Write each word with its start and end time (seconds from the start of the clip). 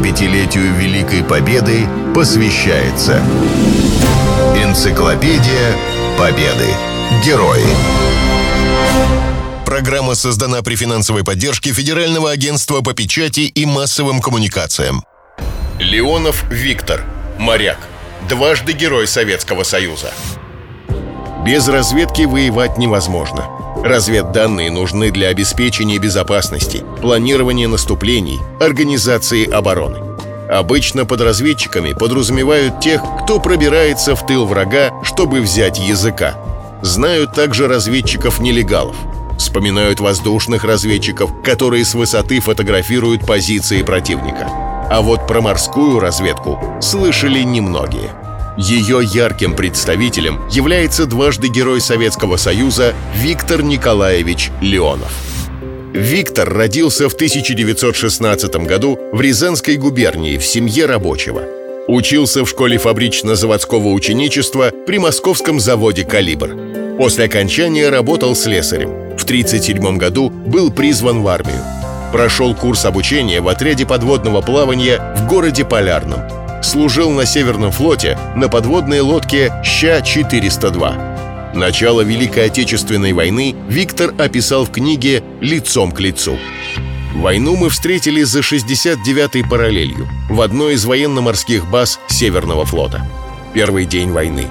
75-летию 0.00 0.74
Великой 0.76 1.22
Победы 1.22 1.86
посвящается 2.14 3.22
Энциклопедия 4.56 5.76
Победы. 6.18 6.68
Герои. 7.22 7.66
Программа 9.66 10.14
создана 10.14 10.62
при 10.62 10.74
финансовой 10.74 11.22
поддержке 11.22 11.72
Федерального 11.72 12.30
агентства 12.30 12.80
по 12.80 12.94
печати 12.94 13.40
и 13.40 13.66
массовым 13.66 14.22
коммуникациям. 14.22 15.04
Леонов 15.78 16.44
Виктор. 16.50 17.04
Моряк. 17.38 17.78
Дважды 18.28 18.72
Герой 18.72 19.06
Советского 19.06 19.64
Союза. 19.64 20.12
Без 21.44 21.68
разведки 21.68 22.22
воевать 22.22 22.78
невозможно. 22.78 23.59
Разведданные 23.82 24.70
нужны 24.70 25.10
для 25.10 25.28
обеспечения 25.28 25.98
безопасности, 25.98 26.84
планирования 27.00 27.66
наступлений, 27.66 28.38
организации 28.60 29.50
обороны. 29.50 29.98
Обычно 30.50 31.06
под 31.06 31.22
разведчиками 31.22 31.94
подразумевают 31.94 32.80
тех, 32.80 33.00
кто 33.22 33.40
пробирается 33.40 34.14
в 34.14 34.26
тыл 34.26 34.44
врага, 34.44 34.92
чтобы 35.02 35.40
взять 35.40 35.78
языка. 35.78 36.34
Знают 36.82 37.32
также 37.32 37.68
разведчиков-нелегалов. 37.68 38.96
Вспоминают 39.38 40.00
воздушных 40.00 40.64
разведчиков, 40.64 41.30
которые 41.42 41.86
с 41.86 41.94
высоты 41.94 42.40
фотографируют 42.40 43.26
позиции 43.26 43.82
противника. 43.82 44.46
А 44.90 45.00
вот 45.00 45.26
про 45.26 45.40
морскую 45.40 46.00
разведку 46.00 46.60
слышали 46.82 47.42
немногие. 47.42 48.10
Ее 48.60 49.00
ярким 49.02 49.56
представителем 49.56 50.46
является 50.50 51.06
дважды 51.06 51.48
Герой 51.48 51.80
Советского 51.80 52.36
Союза 52.36 52.92
Виктор 53.16 53.62
Николаевич 53.62 54.50
Леонов. 54.60 55.10
Виктор 55.94 56.46
родился 56.46 57.08
в 57.08 57.14
1916 57.14 58.54
году 58.66 58.98
в 59.12 59.20
Рязанской 59.22 59.76
губернии 59.76 60.36
в 60.36 60.44
семье 60.44 60.84
рабочего. 60.84 61.42
Учился 61.88 62.44
в 62.44 62.50
школе 62.50 62.76
фабрично-заводского 62.76 63.88
ученичества 63.88 64.70
при 64.86 64.98
московском 64.98 65.58
заводе 65.58 66.04
«Калибр». 66.04 66.54
После 66.98 67.24
окончания 67.24 67.88
работал 67.88 68.36
слесарем. 68.36 68.90
В 69.16 69.24
1937 69.24 69.96
году 69.96 70.28
был 70.28 70.70
призван 70.70 71.22
в 71.22 71.28
армию. 71.28 71.64
Прошел 72.12 72.54
курс 72.54 72.84
обучения 72.84 73.40
в 73.40 73.48
отряде 73.48 73.86
подводного 73.86 74.42
плавания 74.42 75.16
в 75.16 75.26
городе 75.26 75.64
Полярном– 75.64 76.20
служил 76.62 77.10
на 77.10 77.26
Северном 77.26 77.72
флоте 77.72 78.18
на 78.36 78.48
подводной 78.48 79.00
лодке 79.00 79.52
Ща-402. 79.64 81.54
Начало 81.54 82.02
Великой 82.02 82.46
Отечественной 82.46 83.12
войны 83.12 83.56
Виктор 83.68 84.14
описал 84.18 84.64
в 84.64 84.70
книге 84.70 85.24
«Лицом 85.40 85.90
к 85.90 86.00
лицу». 86.00 86.38
Войну 87.14 87.56
мы 87.56 87.70
встретили 87.70 88.22
за 88.22 88.38
69-й 88.40 89.44
параллелью 89.48 90.08
в 90.28 90.40
одной 90.40 90.74
из 90.74 90.84
военно-морских 90.84 91.68
баз 91.68 91.98
Северного 92.08 92.64
флота. 92.64 93.04
Первый 93.52 93.84
день 93.84 94.10
войны. 94.10 94.46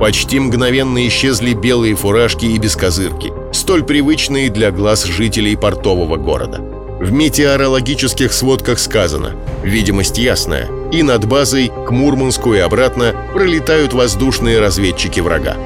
Почти 0.00 0.40
мгновенно 0.40 1.06
исчезли 1.06 1.52
белые 1.52 1.94
фуражки 1.94 2.46
и 2.46 2.58
бескозырки, 2.58 3.32
столь 3.52 3.84
привычные 3.84 4.50
для 4.50 4.72
глаз 4.72 5.04
жителей 5.04 5.56
портового 5.56 6.16
города. 6.16 6.58
В 7.00 7.12
метеорологических 7.12 8.32
сводках 8.32 8.78
сказано 8.78 9.36
«Видимость 9.62 10.18
ясная, 10.18 10.68
и 10.92 11.02
над 11.02 11.26
базой 11.26 11.70
к 11.86 11.90
Мурманску 11.90 12.54
и 12.54 12.58
обратно 12.58 13.14
пролетают 13.32 13.92
воздушные 13.92 14.60
разведчики 14.60 15.20
врага». 15.20 15.56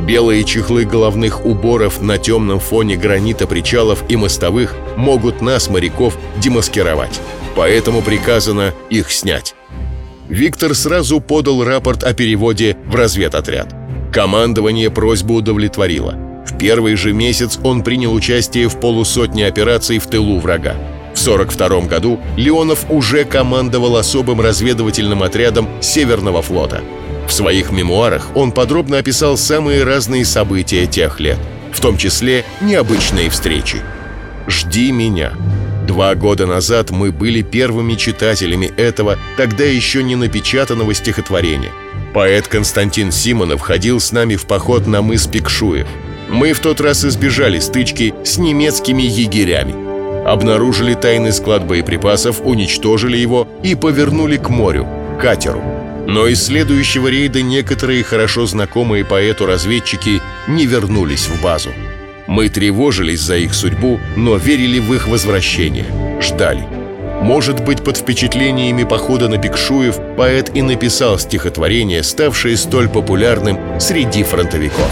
Белые 0.00 0.44
чехлы 0.44 0.84
головных 0.84 1.46
уборов 1.46 2.02
на 2.02 2.18
темном 2.18 2.60
фоне 2.60 2.96
гранита 2.96 3.46
причалов 3.46 4.04
и 4.08 4.16
мостовых 4.16 4.74
могут 4.96 5.40
нас, 5.40 5.70
моряков, 5.70 6.18
демаскировать. 6.36 7.20
Поэтому 7.56 8.02
приказано 8.02 8.74
их 8.90 9.10
снять. 9.10 9.54
Виктор 10.28 10.74
сразу 10.74 11.20
подал 11.20 11.64
рапорт 11.64 12.02
о 12.02 12.12
переводе 12.12 12.76
в 12.86 12.94
разведотряд. 12.94 13.74
Командование 14.12 14.90
просьбу 14.90 15.34
удовлетворило. 15.34 16.14
В 16.46 16.58
первый 16.58 16.96
же 16.96 17.12
месяц 17.12 17.58
он 17.62 17.82
принял 17.82 18.12
участие 18.12 18.68
в 18.68 18.78
полусотне 18.80 19.46
операций 19.46 19.98
в 19.98 20.06
тылу 20.06 20.38
врага. 20.38 20.76
В 21.24 21.26
1942 21.26 21.88
году 21.88 22.20
Леонов 22.36 22.84
уже 22.90 23.24
командовал 23.24 23.96
особым 23.96 24.42
разведывательным 24.42 25.22
отрядом 25.22 25.66
Северного 25.80 26.42
флота. 26.42 26.82
В 27.26 27.32
своих 27.32 27.72
мемуарах 27.72 28.28
он 28.34 28.52
подробно 28.52 28.98
описал 28.98 29.38
самые 29.38 29.84
разные 29.84 30.26
события 30.26 30.86
тех 30.86 31.20
лет, 31.20 31.38
в 31.72 31.80
том 31.80 31.96
числе 31.96 32.44
необычные 32.60 33.30
встречи. 33.30 33.78
«Жди 34.46 34.92
меня». 34.92 35.32
Два 35.86 36.14
года 36.14 36.46
назад 36.46 36.90
мы 36.90 37.10
были 37.10 37.40
первыми 37.40 37.94
читателями 37.94 38.66
этого, 38.76 39.18
тогда 39.38 39.64
еще 39.64 40.02
не 40.02 40.16
напечатанного 40.16 40.92
стихотворения. 40.92 41.72
Поэт 42.12 42.48
Константин 42.48 43.10
Симонов 43.10 43.62
ходил 43.62 43.98
с 43.98 44.12
нами 44.12 44.36
в 44.36 44.44
поход 44.44 44.86
на 44.86 45.00
мыс 45.00 45.26
Пикшуев– 45.26 45.86
мы 46.28 46.52
в 46.52 46.60
тот 46.60 46.80
раз 46.80 47.04
избежали 47.04 47.58
стычки 47.58 48.14
с 48.24 48.38
немецкими 48.38 49.02
егерями. 49.02 49.83
Обнаружили 50.24 50.94
тайный 50.94 51.32
склад 51.32 51.66
боеприпасов, 51.66 52.40
уничтожили 52.42 53.16
его 53.16 53.46
и 53.62 53.74
повернули 53.74 54.38
к 54.38 54.48
морю, 54.48 54.88
катеру. 55.20 55.62
Но 56.06 56.26
из 56.26 56.42
следующего 56.42 57.08
рейда 57.08 57.42
некоторые 57.42 58.02
хорошо 58.02 58.46
знакомые 58.46 59.04
поэту 59.04 59.46
разведчики 59.46 60.20
не 60.48 60.66
вернулись 60.66 61.26
в 61.26 61.42
базу. 61.42 61.70
Мы 62.26 62.48
тревожились 62.48 63.20
за 63.20 63.36
их 63.36 63.54
судьбу, 63.54 64.00
но 64.16 64.36
верили 64.36 64.78
в 64.78 64.92
их 64.94 65.08
возвращение, 65.08 65.86
ждали. 66.22 66.64
Может 67.20 67.64
быть, 67.64 67.82
под 67.82 67.96
впечатлениями 67.96 68.84
похода 68.84 69.28
на 69.28 69.38
Пикшуев 69.38 69.98
поэт 70.16 70.50
и 70.54 70.62
написал 70.62 71.18
стихотворение, 71.18 72.02
ставшее 72.02 72.56
столь 72.56 72.88
популярным 72.88 73.58
среди 73.78 74.22
фронтовиков. 74.22 74.90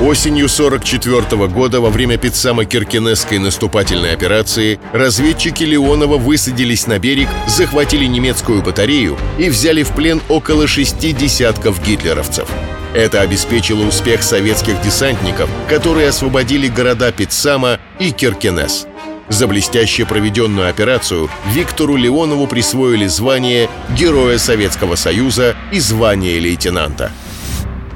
Осенью 0.00 0.48
44 0.48 1.46
года 1.48 1.80
во 1.80 1.88
время 1.88 2.16
Пиццамо-Киркенесской 2.16 3.38
наступательной 3.38 4.12
операции 4.12 4.80
разведчики 4.92 5.62
Леонова 5.62 6.18
высадились 6.18 6.86
на 6.88 6.98
берег, 6.98 7.28
захватили 7.46 8.04
немецкую 8.04 8.62
батарею 8.62 9.16
и 9.38 9.48
взяли 9.48 9.84
в 9.84 9.90
плен 9.90 10.20
около 10.28 10.66
шести 10.66 11.12
десятков 11.12 11.82
гитлеровцев. 11.82 12.48
Это 12.92 13.20
обеспечило 13.20 13.84
успех 13.84 14.22
советских 14.22 14.82
десантников, 14.82 15.48
которые 15.68 16.08
освободили 16.08 16.68
города 16.68 17.12
Пиццама 17.12 17.78
и 17.98 18.10
Киркенес. 18.10 18.86
За 19.28 19.46
блестяще 19.46 20.04
проведенную 20.04 20.68
операцию 20.68 21.30
Виктору 21.52 21.96
Леонову 21.96 22.46
присвоили 22.46 23.06
звание 23.06 23.70
Героя 23.96 24.38
Советского 24.38 24.96
Союза 24.96 25.56
и 25.72 25.78
звание 25.78 26.38
лейтенанта– 26.40 27.12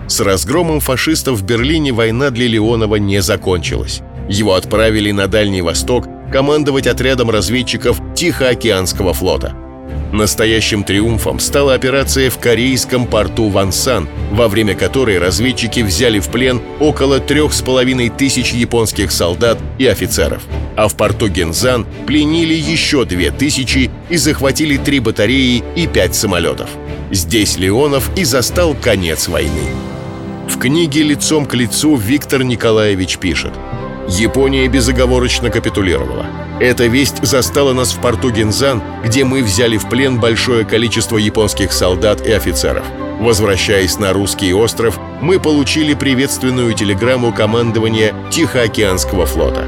с 0.09 0.21
разгромом 0.21 0.81
фашистов 0.81 1.39
в 1.39 1.45
Берлине 1.45 1.93
война 1.93 2.31
для 2.31 2.49
Леонова 2.49 2.97
не 2.97 3.23
закончилась. 3.23 4.01
Его 4.29 4.55
отправили 4.55 5.11
на 5.11 5.29
Дальний 5.29 5.63
Восток 5.63 6.07
командовать 6.33 6.87
отрядом 6.87 7.31
разведчиков 7.31 8.01
Тихоокеанского 8.15 9.15
флота. 9.15 9.55
Настоящим 10.13 10.85
триумфом 10.85 11.39
стала 11.39 11.75
операция 11.75 12.31
в 12.31 12.39
корейском 12.39 13.07
порту 13.07 13.49
Вансан, 13.49 14.09
во 14.33 14.49
время 14.49 14.75
которой 14.75 15.19
разведчики 15.19 15.81
взяли 15.81 16.19
в 16.19 16.29
плен 16.29 16.63
около 16.81 17.21
трех 17.21 17.53
с 17.53 17.61
половиной 17.61 18.09
тысяч 18.09 18.53
японских 18.53 19.13
солдат 19.13 19.59
и 19.79 19.87
офицеров. 19.87 20.43
А 20.77 20.89
в 20.89 20.97
порту 20.97 21.29
Гензан 21.29 21.87
пленили 22.07 22.55
еще 22.55 23.05
две 23.05 23.31
тысячи 23.31 23.91
и 24.09 24.17
захватили 24.17 24.79
три 24.79 25.01
батареи 25.01 25.63
и 25.77 25.87
пять 25.87 26.15
самолетов. 26.15 26.71
Здесь 27.11 27.59
Леонов 27.59 28.11
и 28.17 28.25
застал 28.25 28.75
конец 28.75 29.29
войны. 29.29 29.69
В 30.49 30.59
книге 30.59 31.03
«Лицом 31.03 31.47
к 31.47 31.55
лицу» 31.55 31.95
Виктор 31.95 32.43
Николаевич 32.43 33.19
пишет 33.19 33.53
«Япония 34.09 34.67
безоговорочно 34.67 35.51
капитулировала. 35.51 36.27
Эта 36.59 36.87
весть 36.87 37.23
застала 37.23 37.75
нас 37.75 37.93
в 37.93 38.01
порту 38.01 38.31
Гинзан, 38.31 38.83
где 39.05 39.25
мы 39.25 39.43
взяли 39.43 39.77
в 39.77 39.89
плен 39.89 40.19
большое 40.19 40.65
количество 40.65 41.19
японских 41.19 41.73
солдат 41.73 42.27
и 42.27 42.33
офицеров. 42.33 42.85
Возвращаясь 43.21 43.99
на 43.99 44.13
русский 44.13 44.53
остров, 44.55 44.99
мы 45.21 45.39
получили 45.39 45.93
приветственную 45.95 46.73
телеграмму 46.73 47.33
командования 47.33 48.15
Тихоокеанского 48.31 49.27
флота. 49.27 49.67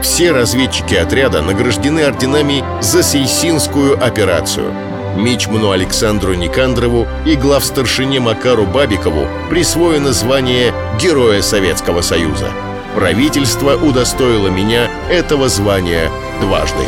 Все 0.00 0.30
разведчики 0.30 0.94
отряда 0.94 1.42
награждены 1.42 2.00
орденами 2.00 2.64
за 2.80 3.02
Сейсинскую 3.02 4.02
операцию– 4.02 4.72
Мичману 5.16 5.70
Александру 5.70 6.34
Никандрову 6.34 7.06
и 7.26 7.36
главстаршине 7.36 8.20
Макару 8.20 8.66
Бабикову 8.66 9.26
присвоено 9.50 10.12
звание 10.12 10.74
Героя 11.00 11.42
Советского 11.42 12.02
Союза. 12.02 12.50
Правительство 12.94 13.76
удостоило 13.76 14.48
меня 14.48 14.90
этого 15.08 15.48
звания 15.48 16.10
дважды. 16.40 16.84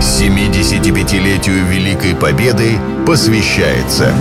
75-летию 0.00 1.64
Великой 1.66 2.14
Победы 2.14 2.78
посвящается 3.06 4.14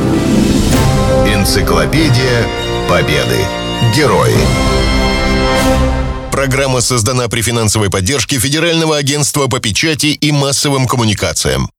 Энциклопедия 1.28 2.46
Победы. 2.88 3.38
Герои. 3.96 4.36
Программа 6.32 6.82
создана 6.82 7.28
при 7.28 7.42
финансовой 7.42 7.90
поддержке 7.90 8.40
Федерального 8.40 8.98
агентства 8.98 9.48
по 9.48 9.60
печати 9.60 10.08
и 10.08 10.32
массовым 10.32 10.88
коммуникациям. 10.88 11.70